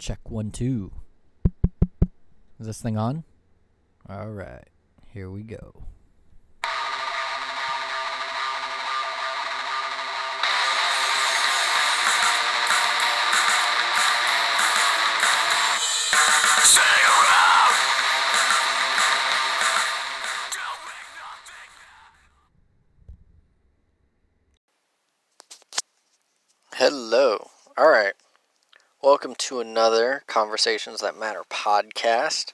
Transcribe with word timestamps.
Check 0.00 0.30
one, 0.30 0.50
two. 0.50 0.92
Is 2.58 2.66
this 2.66 2.80
thing 2.80 2.96
on? 2.96 3.22
All 4.08 4.30
right, 4.30 4.64
here 5.12 5.30
we 5.30 5.42
go. 5.42 5.82
Hello. 26.72 27.50
All 27.76 27.90
right. 27.90 28.14
Welcome 29.02 29.34
to 29.38 29.60
another 29.60 30.24
Conversations 30.26 31.00
That 31.00 31.18
Matter 31.18 31.40
podcast. 31.48 32.52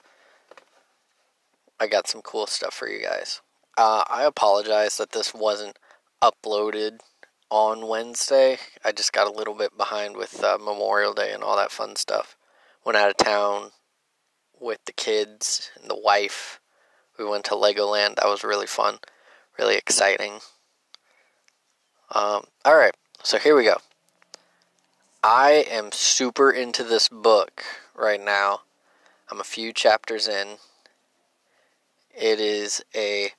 I 1.81 1.89
got 1.89 2.07
some 2.07 2.23
cool 2.23 2.47
stuff 2.47 2.73
for 2.73 2.89
you 2.89 3.03
guys. 3.03 3.41
Uh, 3.77 4.05
I 4.09 4.23
apologize 4.23 4.97
that 4.99 5.11
this 5.11 5.35
wasn't 5.35 5.77
uploaded 6.23 7.01
on 7.51 7.89
Wednesday. 7.89 8.59
I 8.85 8.93
just 8.93 9.13
got 9.13 9.27
a 9.27 9.37
little 9.37 9.55
bit 9.55 9.77
behind 9.77 10.17
with 10.17 10.45
uh, 10.45 10.57
Memorial 10.57 11.15
Day 11.15 11.33
and 11.33 11.43
all 11.43 11.57
that 11.57 11.73
fun 11.73 11.97
stuff. 11.97 12.37
Went 12.85 12.97
out 12.97 13.11
of 13.11 13.17
town 13.17 13.73
with 14.61 14.79
the 14.85 14.93
kids 14.93 15.73
and 15.81 15.91
the 15.91 16.01
wife. 16.01 16.61
We 17.19 17.25
went 17.25 17.45
to 17.47 17.55
Legoland. 17.55 18.17
That 18.17 18.29
was 18.29 18.45
really 18.45 18.69
fun, 18.69 18.99
really 19.59 19.75
exciting. 19.75 20.35
Um, 22.15 22.45
all 22.65 22.77
right, 22.77 22.95
so 23.25 23.37
here 23.37 23.57
we 23.57 23.65
go. 23.65 23.79
I 25.23 25.65
am 25.69 25.93
super 25.93 26.51
into 26.51 26.85
this 26.85 27.09
book 27.09 27.65
right 27.95 28.23
now. 28.23 28.61
I'm 29.31 29.41
a 29.41 29.45
few 29.45 29.73
chapters 29.73 30.29
in. 30.29 30.59
It 32.11 32.39
is 32.39 32.85
a 32.95 33.33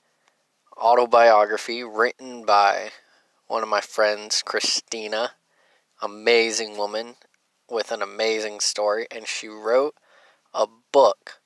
autobiography 0.75 1.83
written 1.83 2.45
by 2.45 2.91
one 3.47 3.63
of 3.63 3.69
my 3.69 3.81
friends, 3.81 4.41
Christina. 4.41 5.31
Amazing 6.01 6.77
woman 6.77 7.15
with 7.69 7.91
an 7.91 8.01
amazing 8.01 8.59
story 8.59 9.07
and 9.09 9.27
she 9.27 9.47
wrote 9.47 9.95
a 10.53 10.67
book 10.91 11.39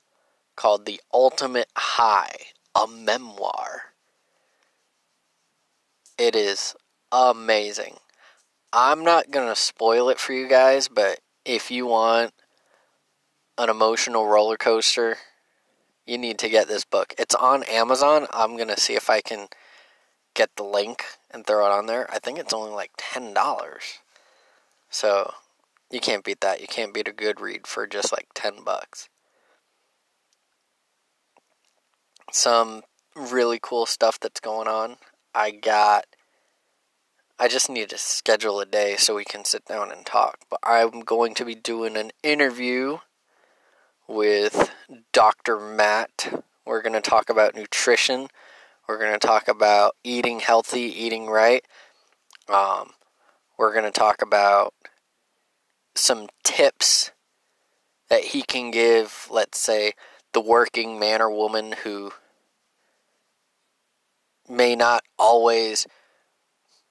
called 0.56 0.86
The 0.86 1.00
Ultimate 1.12 1.68
High, 1.76 2.34
a 2.74 2.86
memoir. 2.86 3.92
It 6.18 6.34
is 6.34 6.74
amazing. 7.10 7.98
I'm 8.72 9.04
not 9.04 9.30
going 9.30 9.48
to 9.48 9.56
spoil 9.56 10.08
it 10.08 10.18
for 10.18 10.32
you 10.32 10.48
guys, 10.48 10.88
but 10.88 11.20
if 11.44 11.70
you 11.70 11.86
want 11.86 12.32
an 13.58 13.68
emotional 13.68 14.26
roller 14.26 14.56
coaster, 14.56 15.18
you 16.06 16.16
need 16.16 16.38
to 16.38 16.48
get 16.48 16.68
this 16.68 16.84
book. 16.84 17.14
It's 17.18 17.34
on 17.34 17.64
Amazon. 17.64 18.26
I'm 18.32 18.56
going 18.56 18.68
to 18.68 18.80
see 18.80 18.94
if 18.94 19.10
I 19.10 19.20
can 19.20 19.48
get 20.34 20.50
the 20.56 20.62
link 20.62 21.04
and 21.30 21.46
throw 21.46 21.66
it 21.66 21.70
on 21.70 21.86
there. 21.86 22.10
I 22.10 22.18
think 22.18 22.38
it's 22.38 22.54
only 22.54 22.70
like 22.70 22.92
$10. 22.96 23.34
So, 24.88 25.34
you 25.90 26.00
can't 26.00 26.24
beat 26.24 26.40
that. 26.40 26.60
You 26.60 26.66
can't 26.66 26.94
beat 26.94 27.08
a 27.08 27.12
good 27.12 27.40
read 27.40 27.66
for 27.66 27.86
just 27.86 28.12
like 28.12 28.28
10 28.34 28.64
bucks. 28.64 29.08
Some 32.30 32.82
really 33.14 33.58
cool 33.60 33.84
stuff 33.84 34.18
that's 34.18 34.40
going 34.40 34.68
on. 34.68 34.96
I 35.34 35.50
got 35.50 36.06
I 37.42 37.48
just 37.48 37.68
need 37.68 37.90
to 37.90 37.98
schedule 37.98 38.60
a 38.60 38.64
day 38.64 38.94
so 38.96 39.16
we 39.16 39.24
can 39.24 39.44
sit 39.44 39.64
down 39.64 39.90
and 39.90 40.06
talk. 40.06 40.42
But 40.48 40.60
I'm 40.62 41.00
going 41.00 41.34
to 41.34 41.44
be 41.44 41.56
doing 41.56 41.96
an 41.96 42.12
interview 42.22 42.98
with 44.06 44.70
Dr. 45.12 45.58
Matt. 45.58 46.44
We're 46.64 46.82
going 46.82 46.92
to 46.92 47.00
talk 47.00 47.28
about 47.28 47.56
nutrition. 47.56 48.28
We're 48.86 49.00
going 49.00 49.12
to 49.12 49.18
talk 49.18 49.48
about 49.48 49.96
eating 50.04 50.38
healthy, 50.38 50.82
eating 50.82 51.26
right. 51.26 51.64
Um, 52.48 52.90
we're 53.58 53.72
going 53.72 53.86
to 53.86 53.98
talk 53.98 54.22
about 54.22 54.72
some 55.96 56.28
tips 56.44 57.10
that 58.08 58.26
he 58.26 58.42
can 58.42 58.70
give, 58.70 59.26
let's 59.32 59.58
say, 59.58 59.94
the 60.32 60.40
working 60.40 60.96
man 60.96 61.20
or 61.20 61.28
woman 61.28 61.74
who 61.82 62.12
may 64.48 64.76
not 64.76 65.02
always 65.18 65.88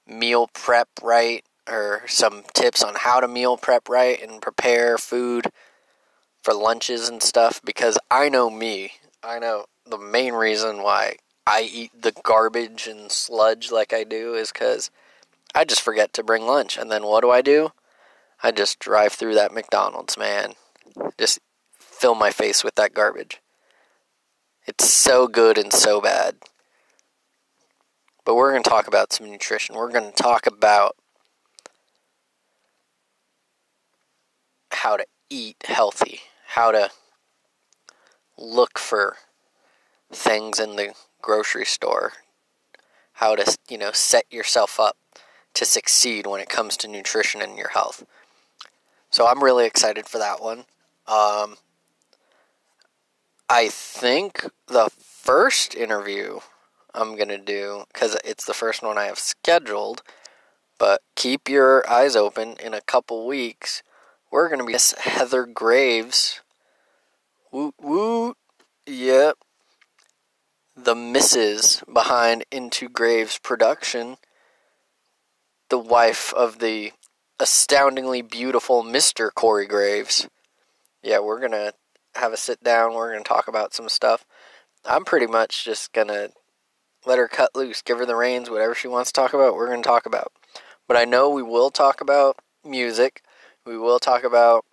meal 0.06 0.48
prep 0.52 0.88
right 1.02 1.44
or 1.68 2.02
some 2.06 2.42
tips 2.54 2.82
on 2.82 2.94
how 2.96 3.20
to 3.20 3.28
meal 3.28 3.56
prep 3.56 3.88
right 3.88 4.20
and 4.22 4.42
prepare 4.42 4.98
food 4.98 5.46
for 6.42 6.54
lunches 6.54 7.08
and 7.08 7.22
stuff 7.22 7.60
because 7.64 7.98
I 8.10 8.28
know 8.28 8.50
me. 8.50 8.92
I 9.22 9.38
know 9.38 9.66
the 9.86 9.98
main 9.98 10.34
reason 10.34 10.82
why 10.82 11.16
I 11.46 11.62
eat 11.62 11.90
the 12.00 12.12
garbage 12.22 12.86
and 12.86 13.10
sludge 13.10 13.70
like 13.70 13.92
I 13.92 14.04
do 14.04 14.34
is 14.34 14.52
because 14.52 14.90
I 15.54 15.64
just 15.64 15.82
forget 15.82 16.12
to 16.14 16.22
bring 16.22 16.46
lunch. 16.46 16.76
And 16.76 16.90
then 16.90 17.04
what 17.04 17.22
do 17.22 17.30
I 17.30 17.42
do? 17.42 17.70
I 18.42 18.50
just 18.50 18.78
drive 18.78 19.12
through 19.12 19.34
that 19.34 19.52
McDonald's, 19.52 20.18
man. 20.18 20.54
Just 21.18 21.38
fill 21.78 22.14
my 22.14 22.30
face 22.30 22.64
with 22.64 22.74
that 22.76 22.94
garbage. 22.94 23.40
It's 24.66 24.88
so 24.88 25.28
good 25.28 25.58
and 25.58 25.72
so 25.72 26.00
bad. 26.00 26.36
But 28.24 28.36
we're 28.36 28.52
going 28.52 28.62
to 28.62 28.70
talk 28.70 28.86
about 28.86 29.12
some 29.12 29.30
nutrition. 29.30 29.74
We're 29.74 29.90
going 29.90 30.12
to 30.12 30.22
talk 30.22 30.46
about 30.46 30.96
how 34.70 34.96
to 34.96 35.06
eat 35.28 35.56
healthy, 35.64 36.20
how 36.46 36.70
to 36.72 36.90
look 38.38 38.78
for 38.78 39.16
things 40.10 40.60
in 40.60 40.76
the 40.76 40.94
grocery 41.20 41.64
store, 41.64 42.12
how 43.14 43.34
to, 43.34 43.56
you 43.68 43.78
know, 43.78 43.92
set 43.92 44.24
yourself 44.30 44.78
up 44.78 44.96
to 45.54 45.64
succeed 45.64 46.26
when 46.26 46.40
it 46.40 46.48
comes 46.48 46.76
to 46.78 46.88
nutrition 46.88 47.42
and 47.42 47.56
your 47.56 47.68
health. 47.68 48.04
So 49.10 49.26
I'm 49.26 49.44
really 49.44 49.66
excited 49.66 50.06
for 50.06 50.18
that 50.18 50.40
one. 50.40 50.60
Um, 51.06 51.56
I 53.48 53.68
think 53.68 54.46
the 54.66 54.90
first 54.98 55.74
interview 55.74 56.40
I'm 56.94 57.16
going 57.16 57.28
to 57.28 57.38
do 57.38 57.84
because 57.92 58.16
it's 58.24 58.44
the 58.44 58.54
first 58.54 58.82
one 58.82 58.98
I 58.98 59.04
have 59.04 59.18
scheduled. 59.18 60.02
But 60.78 61.00
keep 61.14 61.48
your 61.48 61.88
eyes 61.88 62.16
open 62.16 62.56
in 62.62 62.74
a 62.74 62.80
couple 62.80 63.26
weeks. 63.26 63.82
We're 64.30 64.48
going 64.48 64.60
to 64.60 64.66
be 64.66 64.76
Heather 64.98 65.46
Graves. 65.46 66.40
Woot 67.50 67.74
woot. 67.80 68.36
Yep. 68.86 69.36
The 70.74 70.94
missus 70.94 71.82
behind 71.92 72.44
Into 72.50 72.88
Graves 72.88 73.38
production. 73.38 74.16
The 75.68 75.78
wife 75.78 76.32
of 76.34 76.58
the 76.58 76.92
astoundingly 77.38 78.22
beautiful 78.22 78.82
Mr. 78.82 79.32
Corey 79.32 79.66
Graves. 79.66 80.28
Yeah, 81.02 81.20
we're 81.20 81.40
going 81.40 81.52
to 81.52 81.74
have 82.14 82.32
a 82.32 82.36
sit 82.36 82.62
down. 82.62 82.94
We're 82.94 83.12
going 83.12 83.22
to 83.22 83.28
talk 83.28 83.48
about 83.48 83.74
some 83.74 83.88
stuff. 83.88 84.24
I'm 84.84 85.04
pretty 85.04 85.26
much 85.26 85.64
just 85.64 85.92
going 85.92 86.08
to 86.08 86.30
let 87.04 87.18
her 87.18 87.28
cut 87.28 87.50
loose, 87.54 87.82
give 87.82 87.98
her 87.98 88.06
the 88.06 88.16
reins, 88.16 88.50
whatever 88.50 88.74
she 88.74 88.88
wants 88.88 89.10
to 89.10 89.20
talk 89.20 89.32
about, 89.32 89.54
we're 89.54 89.66
going 89.66 89.82
to 89.82 89.88
talk 89.88 90.06
about. 90.06 90.32
But 90.86 90.96
I 90.96 91.04
know 91.04 91.28
we 91.28 91.42
will 91.42 91.70
talk 91.70 92.00
about 92.00 92.38
music. 92.64 93.22
We 93.64 93.76
will 93.78 93.98
talk 93.98 94.24
about, 94.24 94.64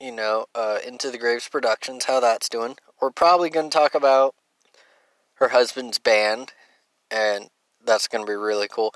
you 0.00 0.12
know, 0.12 0.46
uh, 0.54 0.78
Into 0.86 1.10
the 1.10 1.18
Graves 1.18 1.48
Productions, 1.48 2.04
how 2.04 2.20
that's 2.20 2.48
doing. 2.48 2.76
We're 3.00 3.10
probably 3.10 3.50
going 3.50 3.70
to 3.70 3.76
talk 3.76 3.94
about 3.94 4.34
her 5.34 5.48
husband's 5.48 5.98
band, 5.98 6.52
and 7.10 7.48
that's 7.84 8.08
going 8.08 8.24
to 8.24 8.30
be 8.30 8.36
really 8.36 8.68
cool. 8.68 8.94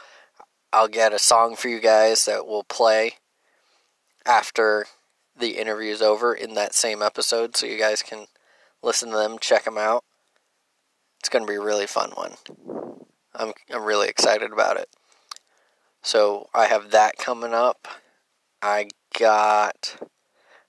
I'll 0.72 0.88
get 0.88 1.12
a 1.12 1.19
song 1.19 1.56
for 1.56 1.69
you 1.69 1.80
guys 1.80 2.24
that 2.24 2.46
will 2.46 2.64
play 2.64 3.14
after 4.24 4.87
the 5.37 5.58
interview 5.58 5.93
is 5.93 6.02
over 6.02 6.34
in 6.34 6.55
that 6.55 6.75
same 6.75 7.02
episode, 7.02 7.56
so 7.56 7.66
you 7.66 7.78
guys 7.78 8.02
can 8.02 8.26
listen 8.82 9.10
to 9.10 9.16
them, 9.16 9.38
check 9.38 9.64
them 9.64 9.78
out. 9.78 10.05
It's 11.20 11.28
going 11.28 11.44
to 11.44 11.50
be 11.50 11.56
a 11.56 11.62
really 11.62 11.87
fun 11.87 12.11
one. 12.14 12.34
I'm 13.34 13.52
I'm 13.72 13.84
really 13.84 14.08
excited 14.08 14.52
about 14.52 14.76
it. 14.76 14.88
So 16.02 16.49
I 16.55 16.67
have 16.67 16.90
that 16.90 17.19
coming 17.19 17.55
up. 17.55 17.87
I 18.62 18.88
got 19.19 19.96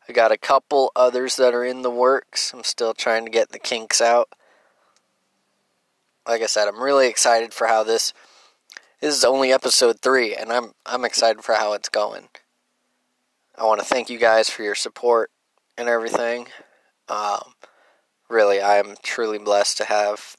I 0.08 0.14
got 0.14 0.32
a 0.32 0.38
couple 0.38 0.92
others 0.96 1.38
that 1.38 1.54
are 1.54 1.64
in 1.64 1.82
the 1.82 1.90
works. 1.90 2.54
I'm 2.54 2.64
still 2.64 2.94
trying 2.94 3.26
to 3.26 3.32
get 3.32 3.50
the 3.50 3.60
kinks 3.60 4.02
out. 4.02 4.30
Like 6.28 6.42
I 6.42 6.48
said, 6.48 6.68
I'm 6.68 6.84
really 6.84 7.08
excited 7.08 7.54
for 7.54 7.68
how 7.68 7.84
this 7.84 8.14
this 9.00 9.16
is 9.16 9.24
only 9.24 9.52
episode 9.52 10.02
3 10.02 10.36
and 10.36 10.52
I'm 10.52 10.74
I'm 10.86 11.06
excited 11.06 11.44
for 11.44 11.56
how 11.56 11.74
it's 11.74 11.90
going. 11.90 12.28
I 13.58 13.64
want 13.66 13.80
to 13.80 13.86
thank 13.86 14.10
you 14.10 14.18
guys 14.18 14.50
for 14.50 14.64
your 14.64 14.76
support 14.76 15.32
and 15.78 15.88
everything. 15.88 16.48
Um, 17.08 17.54
really, 18.32 18.62
I 18.62 18.78
am 18.78 18.96
truly 19.04 19.38
blessed 19.38 19.78
to 19.78 19.86
have 19.86 20.38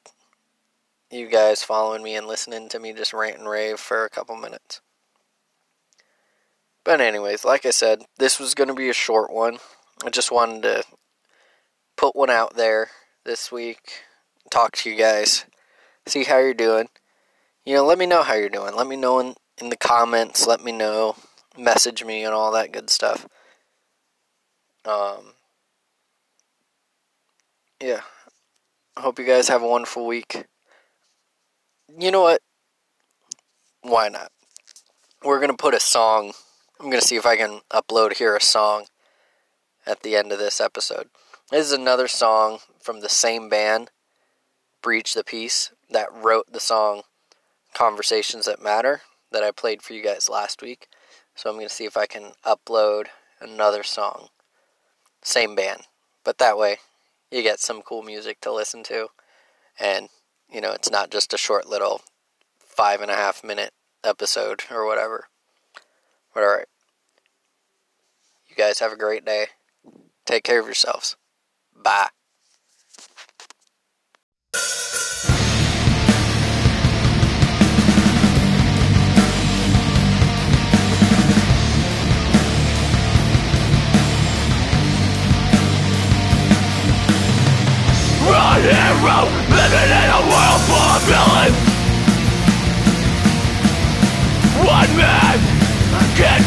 you 1.10 1.28
guys 1.28 1.62
following 1.62 2.02
me 2.02 2.14
and 2.14 2.26
listening 2.26 2.68
to 2.70 2.78
me 2.78 2.92
just 2.92 3.12
rant 3.12 3.38
and 3.38 3.48
rave 3.48 3.78
for 3.78 4.04
a 4.04 4.10
couple 4.10 4.34
minutes. 4.36 4.80
But, 6.84 7.00
anyways, 7.00 7.44
like 7.44 7.64
I 7.64 7.70
said, 7.70 8.02
this 8.18 8.40
was 8.40 8.54
going 8.54 8.68
to 8.68 8.74
be 8.74 8.88
a 8.88 8.94
short 8.94 9.32
one. 9.32 9.58
I 10.04 10.10
just 10.10 10.32
wanted 10.32 10.62
to 10.62 10.84
put 11.96 12.16
one 12.16 12.30
out 12.30 12.56
there 12.56 12.88
this 13.24 13.52
week, 13.52 14.02
talk 14.50 14.72
to 14.76 14.90
you 14.90 14.96
guys, 14.96 15.44
see 16.06 16.24
how 16.24 16.38
you're 16.38 16.54
doing. 16.54 16.88
You 17.64 17.76
know, 17.76 17.84
let 17.84 17.98
me 17.98 18.06
know 18.06 18.22
how 18.22 18.34
you're 18.34 18.48
doing. 18.48 18.74
Let 18.74 18.88
me 18.88 18.96
know 18.96 19.20
in, 19.20 19.34
in 19.58 19.68
the 19.68 19.76
comments. 19.76 20.46
Let 20.46 20.64
me 20.64 20.72
know. 20.72 21.14
Message 21.56 22.04
me 22.04 22.24
and 22.24 22.34
all 22.34 22.50
that 22.52 22.72
good 22.72 22.90
stuff. 22.90 23.28
Um, 24.84 25.34
yeah. 27.82 28.02
I 28.96 29.00
hope 29.00 29.18
you 29.18 29.26
guys 29.26 29.48
have 29.48 29.62
a 29.62 29.68
wonderful 29.68 30.06
week. 30.06 30.44
You 31.98 32.10
know 32.10 32.22
what? 32.22 32.40
Why 33.82 34.08
not? 34.08 34.30
We're 35.24 35.40
going 35.40 35.50
to 35.50 35.56
put 35.56 35.74
a 35.74 35.80
song. 35.80 36.32
I'm 36.78 36.86
going 36.86 37.00
to 37.00 37.06
see 37.06 37.16
if 37.16 37.26
I 37.26 37.36
can 37.36 37.60
upload 37.72 38.14
here 38.14 38.36
a 38.36 38.40
song 38.40 38.86
at 39.84 40.02
the 40.02 40.16
end 40.16 40.30
of 40.30 40.38
this 40.38 40.60
episode. 40.60 41.08
This 41.50 41.66
is 41.66 41.72
another 41.72 42.06
song 42.06 42.58
from 42.80 43.00
the 43.00 43.08
same 43.08 43.48
band, 43.48 43.90
Breach 44.80 45.14
the 45.14 45.24
Peace, 45.24 45.72
that 45.90 46.12
wrote 46.14 46.52
the 46.52 46.60
song 46.60 47.02
Conversations 47.74 48.46
That 48.46 48.62
Matter 48.62 49.02
that 49.32 49.42
I 49.42 49.50
played 49.50 49.82
for 49.82 49.94
you 49.94 50.04
guys 50.04 50.28
last 50.28 50.62
week. 50.62 50.86
So 51.34 51.50
I'm 51.50 51.56
going 51.56 51.68
to 51.68 51.74
see 51.74 51.84
if 51.84 51.96
I 51.96 52.06
can 52.06 52.32
upload 52.44 53.06
another 53.40 53.82
song. 53.82 54.28
Same 55.22 55.54
band. 55.54 55.82
But 56.24 56.38
that 56.38 56.58
way, 56.58 56.78
you 57.32 57.42
get 57.42 57.60
some 57.60 57.82
cool 57.82 58.02
music 58.02 58.40
to 58.42 58.52
listen 58.52 58.82
to. 58.84 59.08
And, 59.80 60.08
you 60.52 60.60
know, 60.60 60.72
it's 60.72 60.90
not 60.90 61.10
just 61.10 61.32
a 61.32 61.38
short 61.38 61.66
little 61.66 62.02
five 62.58 63.00
and 63.00 63.10
a 63.10 63.16
half 63.16 63.42
minute 63.42 63.72
episode 64.04 64.64
or 64.70 64.86
whatever. 64.86 65.28
But 66.34 66.42
alright. 66.42 66.66
You 68.48 68.54
guys 68.54 68.80
have 68.80 68.92
a 68.92 68.96
great 68.96 69.24
day. 69.24 69.46
Take 70.26 70.44
care 70.44 70.60
of 70.60 70.66
yourselves. 70.66 71.16
Bye. 71.74 72.08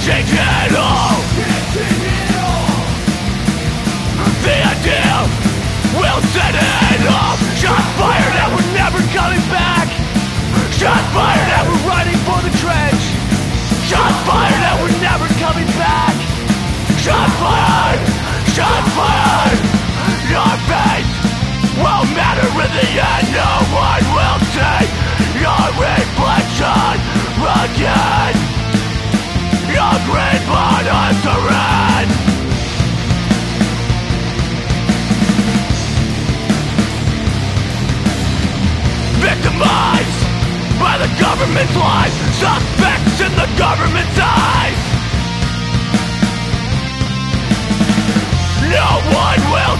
Can't 0.06 0.70
it 0.70 0.78
all 0.78 1.18
The 4.46 4.58
idea 4.62 5.18
will 5.98 6.22
set 6.30 6.54
it 6.54 7.10
off 7.10 7.46
Shots 7.58 7.90
fired 7.98 8.36
and 8.46 8.54
we're 8.54 8.74
never 8.78 9.02
coming 9.10 9.42
back. 9.50 9.90
Shots 10.78 11.08
fired 11.10 11.50
and 11.58 11.66
we're 11.66 11.90
running 11.90 12.20
for 12.22 12.38
the 12.46 12.54
trench. 12.62 13.04
Shots 13.90 14.20
fired 14.30 14.62
and 14.70 14.78
we're 14.86 15.02
never 15.02 15.26
coming 15.42 15.66
back. 15.74 16.14
Shots 17.02 17.34
fired! 17.42 18.02
Shots 18.54 18.90
fired! 18.94 19.60
Your 20.30 20.54
fate 20.70 21.10
won't 21.82 22.14
matter 22.14 22.46
in 22.46 22.72
the 22.78 22.90
end. 23.02 23.26
No 23.34 23.52
one 23.74 24.06
will 24.14 24.42
see 24.54 24.86
your 25.42 25.66
reflection 25.82 27.02
again 27.66 28.35
government's 41.46 41.76
lies. 41.76 42.12
Suspects 42.42 43.22
in 43.22 43.32
the 43.38 43.46
government's 43.56 44.18
eyes. 44.18 44.82
No 48.74 48.90
one 49.14 49.40
will 49.54 49.75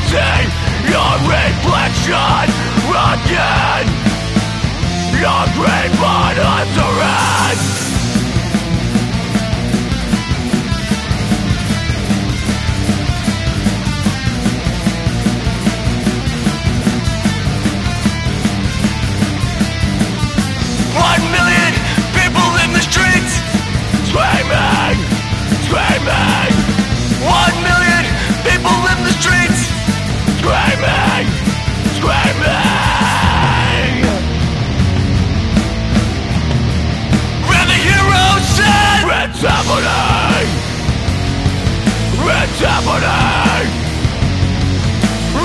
It's 42.58 42.64
happening! 42.64 43.68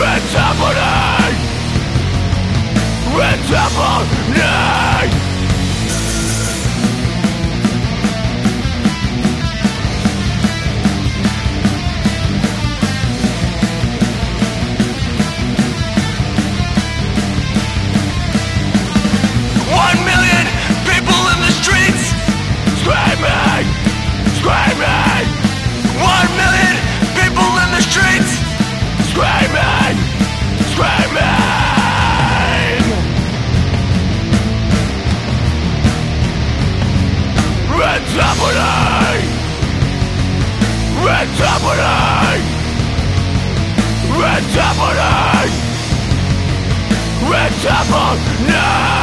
It's 0.00 0.32
happening! 0.32 1.40
It's 3.18 3.50
happening 3.50 4.89
It's 47.62 47.68
happening 47.68 48.99